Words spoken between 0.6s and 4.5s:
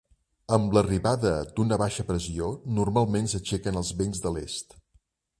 l'arribada d'una baixa pressió, normalment s'aixequen els vents de